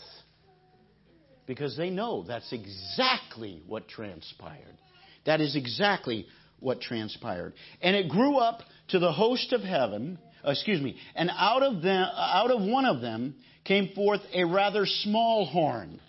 [1.48, 4.78] Because they know that's exactly what transpired.
[5.26, 6.28] That is exactly
[6.60, 7.54] what transpired.
[7.82, 11.82] And it grew up to the host of heaven uh, excuse me, and out of
[11.82, 16.00] them, out of one of them came forth a rather small horn.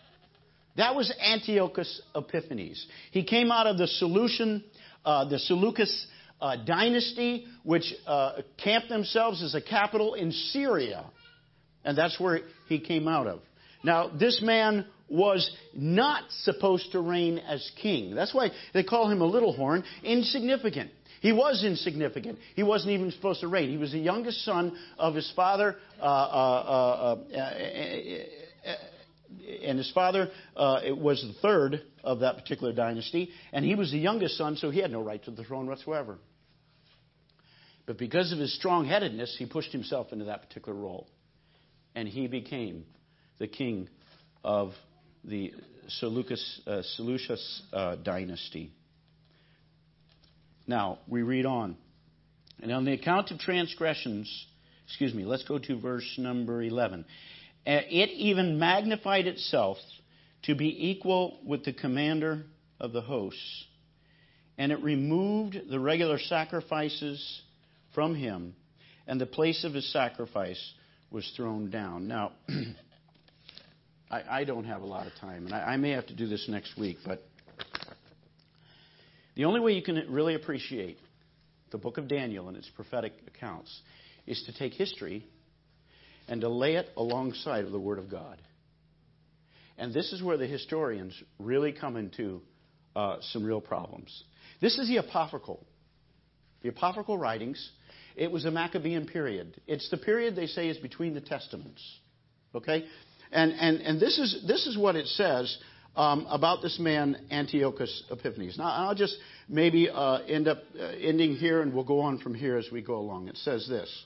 [0.77, 2.87] That was Antiochus Epiphanes.
[3.13, 4.63] He came out of the Seleucian,
[5.07, 6.07] uh, the Seleucus
[6.39, 11.07] uh, dynasty, which uh, camped themselves as a capital in Syria,
[11.83, 13.41] and that's where he came out of.
[13.83, 18.15] Now, this man was not supposed to reign as king.
[18.15, 20.91] That's why they call him a little horn, insignificant.
[21.21, 22.39] He was insignificant.
[22.55, 23.71] He wasn't even supposed to reign.
[23.71, 28.75] He was the youngest son of his father, uh, uh, uh,
[29.63, 34.37] and his father was the third of that particular dynasty, and he was the youngest
[34.37, 36.19] son, so he had no right to the throne whatsoever.
[37.87, 41.07] But because of his strong headedness, he pushed himself into that particular role.
[41.95, 42.85] And he became
[43.39, 43.89] the king
[44.45, 44.73] of
[45.27, 45.53] the
[45.89, 48.73] Seleucus, uh, Seleucus uh, dynasty.
[50.67, 51.77] Now, we read on.
[52.63, 54.47] And on the account of transgressions,
[54.87, 57.05] excuse me, let's go to verse number 11.
[57.67, 59.79] It even magnified itself
[60.45, 62.45] to be equal with the commander
[62.81, 63.65] of the hosts.
[64.57, 67.43] And it removed the regular sacrifices
[67.95, 68.55] from him,
[69.07, 70.61] and the place of his sacrifice
[71.11, 72.09] was thrown down.
[72.09, 72.33] Now,
[74.11, 76.27] I, I, don't have a lot of time, and I, I may have to do
[76.29, 77.23] this next week, but
[79.35, 80.99] the only way you can really appreciate
[81.73, 83.81] the book of Daniel and its prophetic accounts
[84.27, 85.27] is to take history
[86.29, 88.41] and to lay it alongside of the Word of God.
[89.79, 92.41] And this is where the historians really come into
[92.95, 94.25] uh, some real problems.
[94.61, 95.65] This is the apocryphal.
[96.63, 97.71] The apocryphal writings,
[98.17, 99.61] it was a Maccabean period.
[99.67, 101.83] It's the period they say is between the testaments.
[102.55, 102.87] Okay?
[103.37, 105.59] And, and, and this, is, this is what it says
[105.95, 108.57] um, about this man, Antiochus Epiphanes.
[108.57, 109.15] Now, I'll just
[109.47, 112.81] maybe uh, end up uh, ending here, and we'll go on from here as we
[112.81, 113.29] go along.
[113.29, 114.05] It says this.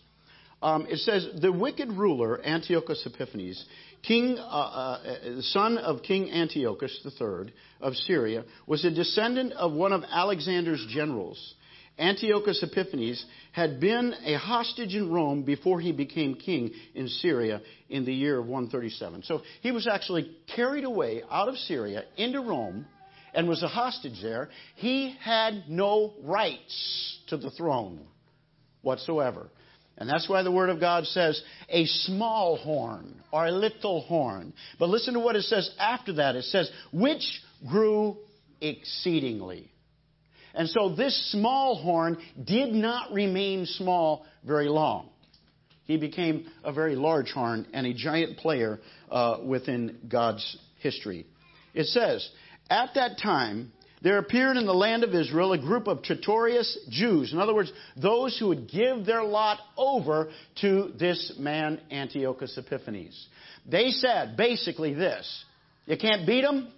[0.61, 3.65] Um, it says, The wicked ruler, Antiochus Epiphanes,
[4.03, 9.93] king, uh, uh, son of King Antiochus III of Syria, was a descendant of one
[9.93, 11.55] of Alexander's generals.
[12.01, 18.05] Antiochus Epiphanes had been a hostage in Rome before he became king in Syria in
[18.05, 19.23] the year of 137.
[19.25, 22.87] So he was actually carried away out of Syria into Rome
[23.35, 24.49] and was a hostage there.
[24.77, 28.01] He had no rights to the throne
[28.83, 29.49] whatsoever.
[29.99, 34.55] And that's why the Word of God says a small horn or a little horn.
[34.79, 36.37] But listen to what it says after that.
[36.37, 38.17] It says, which grew
[38.63, 39.70] exceedingly.
[40.55, 45.09] And so this small horn did not remain small very long.
[45.85, 51.27] He became a very large horn and a giant player uh, within God's history.
[51.75, 52.29] It says,
[52.69, 57.33] At that time, there appeared in the land of Israel a group of traitorous Jews.
[57.33, 60.31] In other words, those who would give their lot over
[60.63, 63.27] to this man, Antiochus Epiphanes.
[63.69, 65.45] They said basically this
[65.87, 66.73] You can't beat them?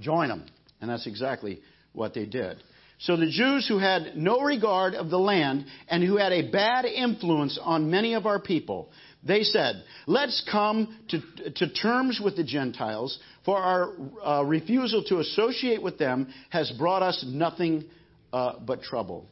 [0.00, 0.46] Join them.
[0.80, 1.60] And that's exactly
[1.92, 2.62] what they did.
[3.00, 6.84] So the Jews who had no regard of the land and who had a bad
[6.84, 8.90] influence on many of our people,
[9.22, 11.20] they said, Let's come to,
[11.52, 13.92] to terms with the Gentiles, for our
[14.24, 17.84] uh, refusal to associate with them has brought us nothing
[18.32, 19.26] uh, but trouble.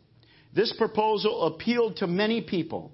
[0.54, 2.92] This proposal appealed to many people.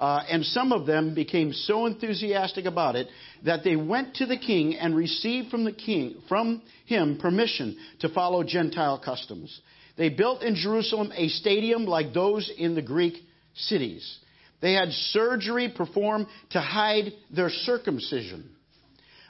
[0.00, 3.08] Uh, and some of them became so enthusiastic about it
[3.44, 8.08] that they went to the king and received from the king from him permission to
[8.08, 9.60] follow Gentile customs.
[9.98, 13.14] They built in Jerusalem a stadium like those in the Greek
[13.54, 14.18] cities.
[14.60, 18.48] They had surgery performed to hide their circumcision,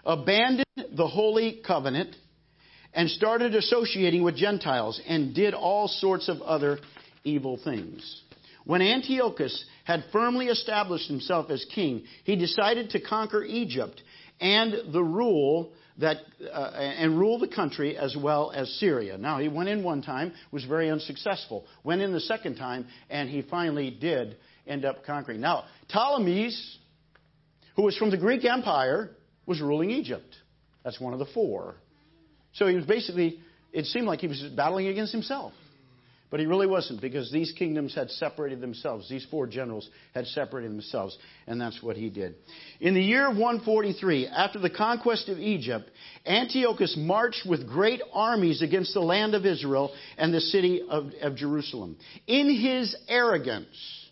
[0.05, 2.15] abandoned the holy covenant,
[2.93, 6.79] and started associating with Gentiles and did all sorts of other
[7.25, 8.23] evil things.
[8.65, 14.03] When Antiochus had firmly established himself as king, he decided to conquer Egypt
[14.41, 16.19] and the rule that,
[16.53, 19.19] uh, and rule the country as well as Syria.
[19.19, 21.67] Now, he went in one time, was very unsuccessful.
[21.83, 25.41] Went in the second time, and he finally did end up conquering.
[25.41, 26.79] Now, Ptolemies,
[27.75, 29.11] who was from the Greek Empire,
[29.47, 30.37] was ruling Egypt.
[30.85, 31.75] That's one of the four.
[32.53, 33.41] So he was basically,
[33.73, 35.53] it seemed like he was battling against himself.
[36.31, 39.09] But he really wasn't because these kingdoms had separated themselves.
[39.09, 42.35] These four generals had separated themselves, and that's what he did.
[42.81, 45.91] In the year of 143, after the conquest of Egypt,
[46.27, 51.35] Antiochus marched with great armies against the land of Israel and the city of, of
[51.35, 51.97] Jerusalem.
[52.27, 54.09] In his arrogance,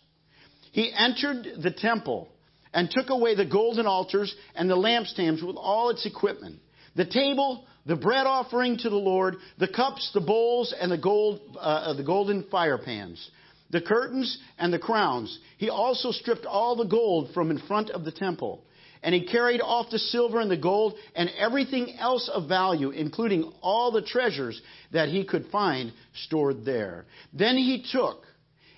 [0.71, 2.29] he entered the temple
[2.73, 6.59] and took away the golden altars and the lampstands with all its equipment.
[6.95, 11.57] The table, the bread offering to the Lord, the cups, the bowls, and the, gold,
[11.59, 13.31] uh, the golden fire pans,
[13.69, 15.39] the curtains, and the crowns.
[15.57, 18.63] He also stripped all the gold from in front of the temple.
[19.03, 23.53] And he carried off the silver and the gold and everything else of value, including
[23.61, 24.61] all the treasures
[24.91, 25.93] that he could find
[26.25, 27.05] stored there.
[27.31, 28.23] Then he took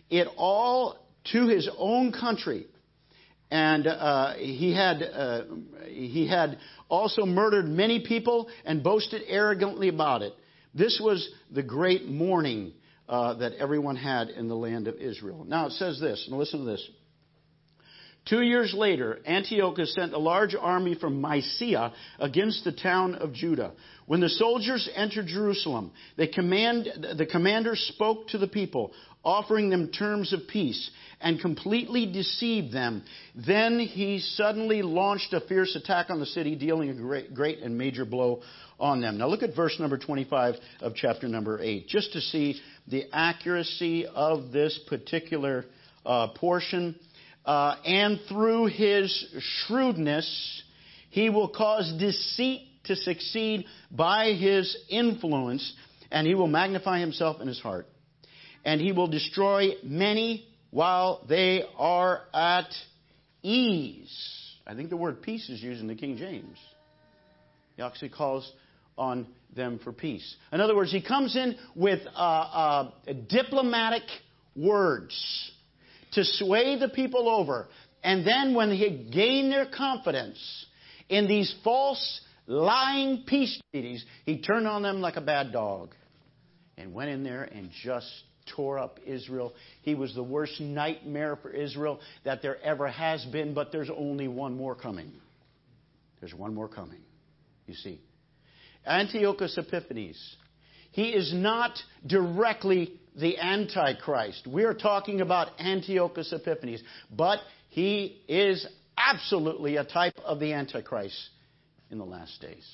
[0.09, 0.99] it all
[1.31, 2.67] to his own country.
[3.51, 5.43] And uh, he, had, uh,
[5.87, 10.33] he had also murdered many people and boasted arrogantly about it.
[10.73, 12.73] This was the great mourning
[13.07, 15.43] uh, that everyone had in the land of Israel.
[15.47, 16.89] Now it says this, and listen to this.
[18.29, 23.71] Two years later, Antiochus sent a large army from Mysia against the town of Judah.
[24.05, 25.91] When the soldiers entered Jerusalem,
[26.27, 28.91] command, the commander spoke to the people,
[29.23, 33.03] offering them terms of peace, and completely deceived them.
[33.35, 37.79] Then he suddenly launched a fierce attack on the city, dealing a great, great and
[37.79, 38.43] major blow
[38.79, 39.17] on them.
[39.17, 44.05] Now look at verse number 25 of chapter number 8, just to see the accuracy
[44.05, 45.65] of this particular
[46.05, 46.95] uh, portion
[47.45, 50.63] uh, and through his shrewdness,
[51.09, 55.73] he will cause deceit to succeed by his influence,
[56.11, 57.87] and he will magnify himself in his heart.
[58.65, 62.69] And he will destroy many while they are at
[63.41, 64.55] ease.
[64.67, 66.57] I think the word peace is used in the King James.
[67.75, 68.51] He actually calls
[68.97, 70.35] on them for peace.
[70.51, 72.91] In other words, he comes in with uh, uh,
[73.29, 74.03] diplomatic
[74.55, 75.51] words
[76.13, 77.67] to sway the people over.
[78.03, 80.39] And then when he gained their confidence
[81.09, 85.93] in these false, lying peace treaties, he turned on them like a bad dog
[86.77, 88.07] and went in there and just
[88.55, 89.53] tore up Israel.
[89.81, 94.27] He was the worst nightmare for Israel that there ever has been, but there's only
[94.27, 95.11] one more coming.
[96.19, 97.01] There's one more coming,
[97.67, 98.01] you see.
[98.85, 100.35] Antiochus Epiphanes.
[100.91, 104.47] He is not directly the Antichrist.
[104.47, 107.39] We are talking about Antiochus Epiphanes, but
[107.69, 108.65] he is
[108.97, 111.17] absolutely a type of the Antichrist
[111.89, 112.65] in the last days.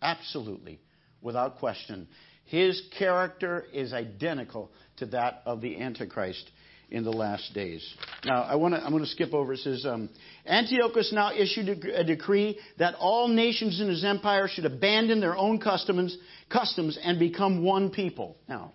[0.00, 0.80] Absolutely,
[1.20, 2.08] without question.
[2.44, 6.50] His character is identical to that of the Antichrist
[6.90, 7.82] in the last days.
[8.24, 9.54] Now, I want to, I'm going to skip over.
[9.54, 10.10] It says, um,
[10.44, 15.34] Antiochus now issued a, a, decree that all nations in his empire should abandon their
[15.34, 16.14] own customs,
[16.50, 18.36] customs and become one people.
[18.46, 18.72] Now,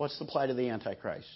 [0.00, 1.28] What's the plight of the Antichrist?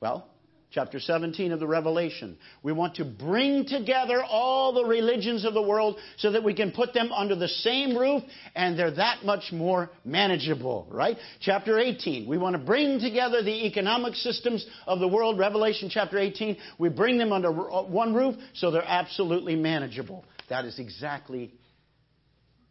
[0.00, 0.28] Well,
[0.70, 2.38] chapter 17 of the Revelation.
[2.62, 6.70] We want to bring together all the religions of the world so that we can
[6.70, 8.22] put them under the same roof
[8.54, 11.16] and they're that much more manageable, right?
[11.40, 12.28] Chapter 18.
[12.28, 15.36] We want to bring together the economic systems of the world.
[15.36, 16.58] Revelation chapter 18.
[16.78, 20.24] We bring them under uh, one roof so they're absolutely manageable.
[20.50, 21.52] That is exactly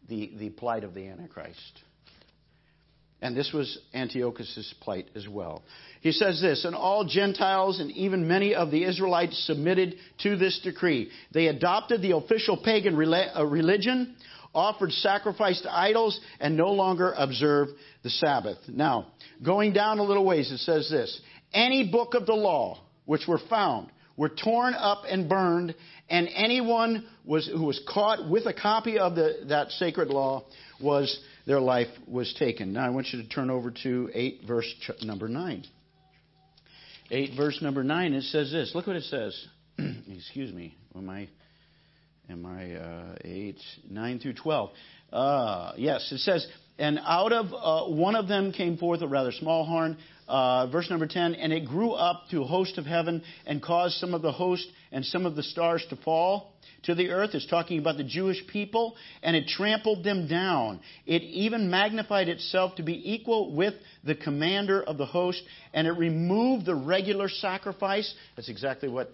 [0.07, 1.81] the, the plight of the Antichrist.
[3.26, 5.63] And this was Antiochus' plight as well.
[6.01, 10.59] He says this, and all Gentiles and even many of the Israelites submitted to this
[10.63, 11.09] decree.
[11.34, 14.15] They adopted the official pagan uh, religion,
[14.53, 17.71] offered sacrifice to idols, and no longer observed
[18.03, 18.59] the Sabbath.
[18.67, 19.07] Now,
[19.43, 21.19] going down a little ways, it says this
[21.51, 25.73] Any book of the law which were found were torn up and burned,
[26.11, 30.45] and anyone was, who was caught with a copy of the, that sacred law
[30.80, 32.73] was their life was taken.
[32.73, 34.73] Now I want you to turn over to 8 verse
[35.03, 35.65] number 9.
[37.11, 38.71] 8 verse number 9 it says this.
[38.73, 39.47] Look what it says.
[39.77, 40.75] Excuse me.
[40.95, 41.29] Am I
[42.29, 43.57] am I uh, 8
[43.89, 44.69] 9 through 12.
[45.13, 49.31] Uh, yes, it says and out of uh, one of them came forth a rather
[49.31, 49.97] small horn.
[50.27, 53.95] Uh, verse number 10, and it grew up to a host of heaven and caused
[53.97, 57.31] some of the host and some of the stars to fall to the earth.
[57.33, 60.79] It's talking about the Jewish people, and it trampled them down.
[61.05, 63.73] It even magnified itself to be equal with
[64.05, 65.43] the commander of the host,
[65.73, 68.11] and it removed the regular sacrifice.
[68.37, 69.11] That's exactly what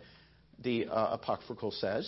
[0.63, 2.07] the uh, apocryphal says.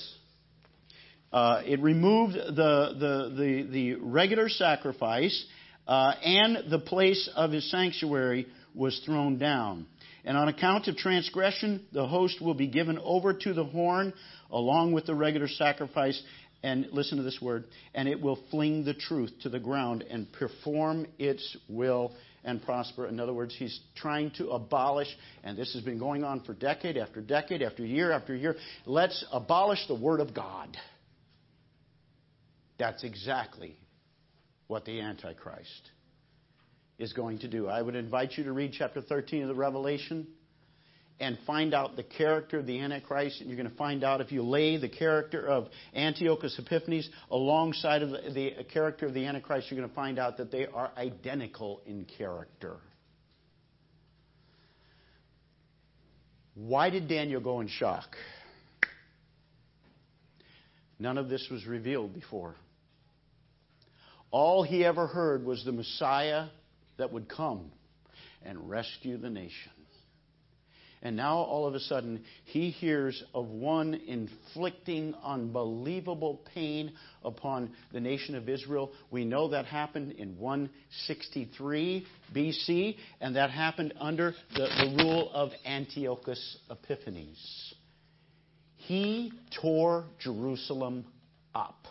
[1.31, 5.45] Uh, it removed the, the, the, the regular sacrifice,
[5.87, 8.45] uh, and the place of his sanctuary
[8.75, 9.87] was thrown down.
[10.25, 14.13] And on account of transgression, the host will be given over to the horn
[14.49, 16.21] along with the regular sacrifice.
[16.61, 20.31] And listen to this word, and it will fling the truth to the ground and
[20.31, 22.13] perform its will
[22.45, 23.05] and prosper.
[23.07, 25.09] In other words, he's trying to abolish,
[25.43, 28.55] and this has been going on for decade after decade after year after year.
[28.85, 30.77] Let's abolish the Word of God.
[32.77, 33.77] That's exactly
[34.67, 35.89] what the Antichrist
[36.99, 37.67] is going to do.
[37.67, 40.27] I would invite you to read chapter 13 of the Revelation
[41.19, 43.39] and find out the character of the Antichrist.
[43.39, 48.01] And you're going to find out if you lay the character of Antiochus Epiphanes alongside
[48.01, 50.91] of the, the character of the Antichrist, you're going to find out that they are
[50.97, 52.77] identical in character.
[56.55, 58.15] Why did Daniel go in shock?
[60.99, 62.55] None of this was revealed before.
[64.29, 66.47] All he ever heard was the Messiah
[66.97, 67.71] that would come
[68.43, 69.71] and rescue the nation.
[71.03, 76.93] And now all of a sudden, he hears of one inflicting unbelievable pain
[77.25, 78.89] upon the nation of Israel.
[79.11, 85.49] We know that happened in 163 BC, and that happened under the, the rule of
[85.65, 87.73] Antiochus Epiphanes.
[88.77, 91.05] He tore Jerusalem
[91.53, 91.85] up.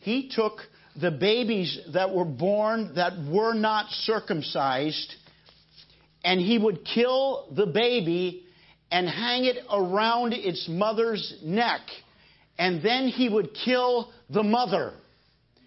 [0.00, 0.58] He took
[1.00, 5.14] the babies that were born that were not circumcised
[6.24, 8.44] and he would kill the baby
[8.90, 11.80] and hang it around its mother's neck.
[12.58, 14.94] And then he would kill the mother.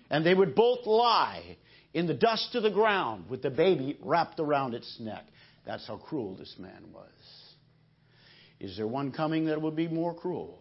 [0.09, 1.57] And they would both lie
[1.93, 5.23] in the dust of the ground with the baby wrapped around its neck.
[5.65, 7.09] That's how cruel this man was.
[8.59, 10.59] Is there one coming that will be more cruel?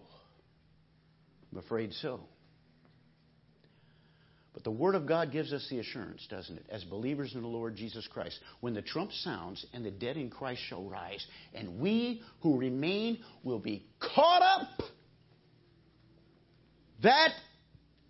[1.50, 2.20] I'm afraid so.
[4.52, 7.48] But the Word of God gives us the assurance, doesn't it, as believers in the
[7.48, 11.24] Lord Jesus Christ, when the trump sounds and the dead in Christ shall rise,
[11.54, 14.82] and we who remain will be caught up.
[17.02, 17.30] That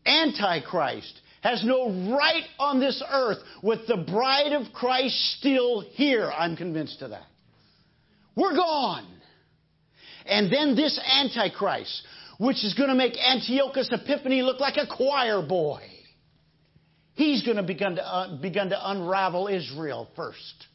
[0.07, 6.30] Antichrist has no right on this earth with the bride of Christ still here.
[6.30, 7.26] I'm convinced of that.
[8.34, 9.07] We're gone.
[10.26, 12.03] And then this Antichrist,
[12.38, 15.82] which is going to make Antiochus Epiphanes look like a choir boy
[17.21, 20.66] He's going to begin to, uh, begin to unravel Israel first.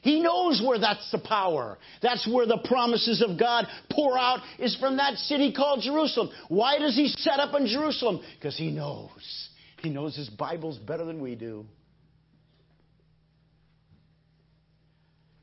[0.00, 1.76] He knows where that's the power.
[2.00, 6.30] That's where the promises of God pour out is from that city called Jerusalem.
[6.48, 8.22] Why does he set up in Jerusalem?
[8.38, 9.50] Because he knows.
[9.82, 11.66] He knows his Bible's better than we do.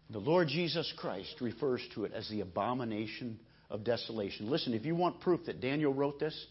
[0.09, 3.39] The Lord Jesus Christ refers to it as the abomination
[3.69, 4.49] of desolation.
[4.49, 6.47] Listen, if you want proof that Daniel wrote this,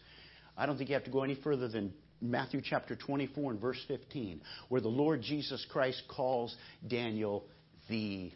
[0.55, 3.83] I don't think you have to go any further than Matthew chapter 24 and verse
[3.87, 6.55] 15, where the Lord Jesus Christ calls
[6.87, 7.45] Daniel
[7.89, 8.31] the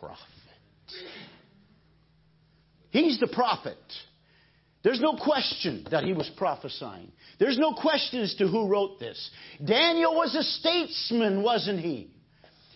[0.00, 0.18] prophet.
[2.90, 3.78] He's the prophet.
[4.84, 7.12] There's no question that he was prophesying.
[7.38, 9.30] There's no question as to who wrote this.
[9.64, 12.10] Daniel was a statesman, wasn't he?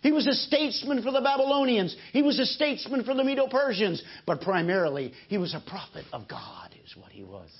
[0.03, 1.97] He was a statesman for the Babylonians.
[2.12, 4.03] He was a statesman for the Medo Persians.
[4.24, 7.51] But primarily, he was a prophet of God, is what he was.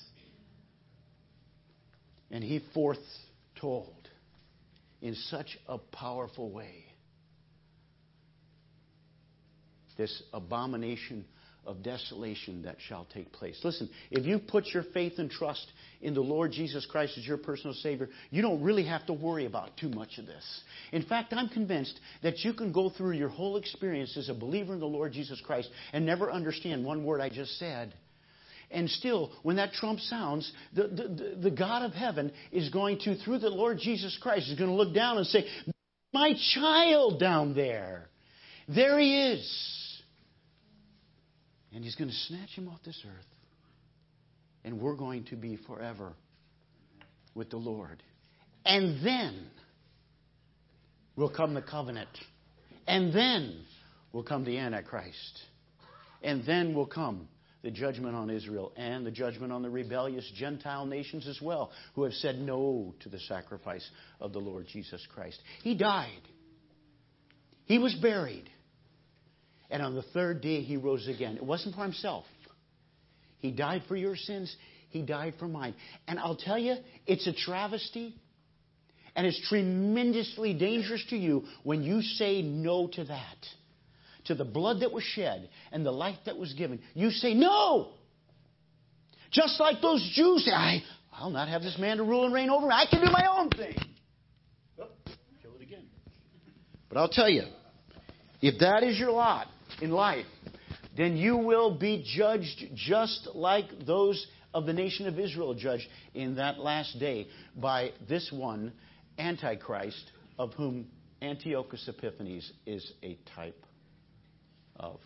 [2.31, 4.09] And he foretold
[5.01, 6.87] in such a powerful way
[9.97, 11.24] this abomination
[11.66, 13.59] of desolation that shall take place.
[13.64, 15.66] Listen, if you put your faith and trust
[16.01, 19.47] in the Lord Jesus Christ as your personal Savior, you don't really have to worry
[19.47, 20.45] about too much of this.
[20.93, 24.74] In fact, I'm convinced that you can go through your whole experience as a believer
[24.74, 27.93] in the Lord Jesus Christ and never understand one word I just said
[28.71, 33.17] and still, when that trump sounds, the, the, the, God of heaven is going to,
[33.17, 35.47] through the Lord Jesus Christ, is going to look down and say,
[36.12, 38.09] My child down there.
[38.69, 40.03] There he is.
[41.73, 43.27] And he's going to snatch him off this earth.
[44.64, 46.14] And we're going to be forever
[47.35, 48.03] with the Lord.
[48.64, 49.47] And then
[51.14, 52.09] will come the covenant.
[52.89, 53.64] And then
[54.12, 55.41] will come the Antichrist.
[56.23, 57.29] And then will come
[57.67, 62.05] the judgment on Israel and the judgment on the rebellious Gentile nations as well, who
[62.05, 63.85] have said no to the sacrifice
[64.21, 65.43] of the Lord Jesus Christ.
[65.64, 66.23] He died,
[67.64, 68.49] he was buried,
[69.69, 71.35] and on the third day he rose again.
[71.35, 72.25] It wasn't for himself,
[73.41, 74.55] he died for your sins,
[74.91, 75.75] he died for mine.
[76.07, 78.14] And I'll tell you, it's a travesty.
[79.17, 83.39] And it's tremendously dangerous to you when you say no to that
[84.27, 87.93] to the blood that was shed and the life that was given, you say no.
[89.31, 92.51] Just like those Jews say, I, I'll not have this man to rule and reign
[92.51, 92.72] over me.
[92.72, 93.77] I can do my own thing.
[94.81, 94.89] Oh,
[95.43, 95.85] kill it again.
[96.89, 97.45] But I'll tell you,
[98.41, 99.49] if that is your lot
[99.81, 100.27] in life,
[100.97, 106.37] then you will be judged just like those of the nation of Israel judged in
[106.37, 108.72] that last day by this one,
[109.18, 110.87] Antichrist, of whom
[111.20, 113.66] Antiochus Epiphanes is a type
[114.79, 115.01] of.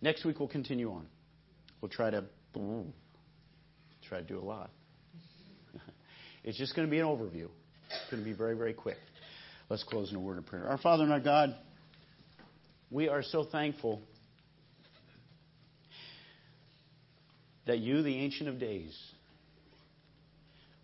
[0.00, 1.06] Next week we'll continue on.
[1.80, 2.24] We'll try to
[4.08, 4.70] try to do a lot.
[6.44, 7.48] it's just going to be an overview.
[7.88, 8.98] It's going to be very, very quick.
[9.68, 10.66] Let's close in a word of prayer.
[10.68, 11.54] Our Father and our God,
[12.90, 14.02] we are so thankful
[17.66, 18.94] that you, the Ancient of Days,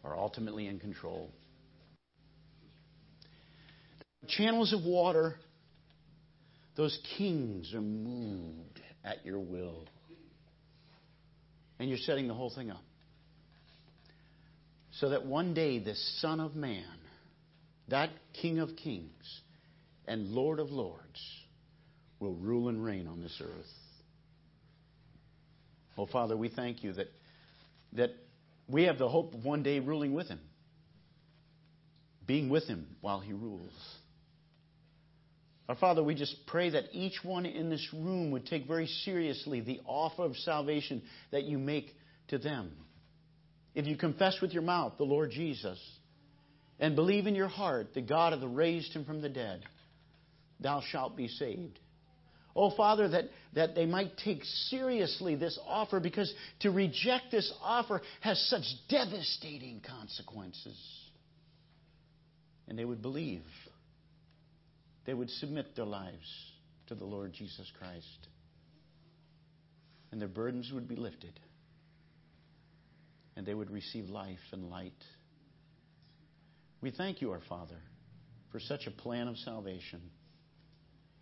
[0.03, 1.31] are ultimately in control.
[4.29, 5.37] Channels of water
[6.77, 9.87] those kings are moved at your will.
[11.79, 12.83] And you're setting the whole thing up.
[14.93, 16.85] So that one day the Son of Man,
[17.89, 18.11] that
[18.41, 19.41] King of Kings
[20.07, 21.21] and Lord of Lords,
[22.19, 23.73] will rule and reign on this earth.
[25.97, 27.09] Oh, Father, we thank you that,
[27.95, 28.11] that
[28.69, 30.41] we have the hope of one day ruling with Him,
[32.27, 33.73] being with Him while He rules.
[35.71, 39.61] Our Father, we just pray that each one in this room would take very seriously
[39.61, 41.01] the offer of salvation
[41.31, 41.95] that you make
[42.27, 42.73] to them.
[43.77, 45.79] If you confess with your mouth the Lord Jesus
[46.81, 49.63] and believe in your heart that God hath raised him from the dead,
[50.59, 51.79] thou shalt be saved.
[52.57, 58.03] Oh, Father, that, that they might take seriously this offer because to reject this offer
[58.23, 60.77] has such devastating consequences.
[62.67, 63.45] And they would believe.
[65.07, 66.29] They would submit their lives
[66.89, 68.29] to the Lord Jesus Christ.
[70.13, 71.39] And their burdens would be lifted.
[73.37, 74.93] And they would receive life and light.
[76.81, 77.79] We thank you, our Father,
[78.51, 80.01] for such a plan of salvation.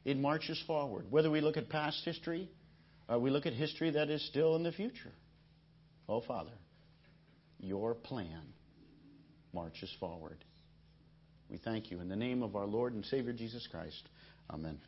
[0.05, 1.07] It marches forward.
[1.11, 2.49] Whether we look at past history
[3.09, 5.13] or we look at history that is still in the future.
[6.09, 6.53] Oh, Father,
[7.59, 8.43] your plan
[9.53, 10.45] marches forward.
[11.51, 14.09] We thank you in the name of our Lord and Savior Jesus Christ.
[14.51, 14.79] Amen.